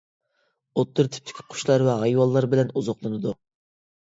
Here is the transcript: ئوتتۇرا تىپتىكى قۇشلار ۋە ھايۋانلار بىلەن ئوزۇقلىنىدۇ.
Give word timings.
ئوتتۇرا 0.79 1.11
تىپتىكى 1.17 1.45
قۇشلار 1.49 1.85
ۋە 1.89 1.99
ھايۋانلار 2.05 2.49
بىلەن 2.55 2.73
ئوزۇقلىنىدۇ. 2.75 3.37